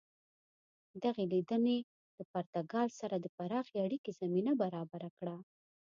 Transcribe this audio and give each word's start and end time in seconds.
دغې 1.03 1.23
لیدنې 1.33 1.77
له 2.17 2.23
پرتګال 2.31 2.87
سره 2.99 3.15
د 3.19 3.25
پراخې 3.35 3.77
اړیکې 3.85 4.11
زمینه 4.19 4.51
برابره 4.61 5.09
کړه. 5.17 5.35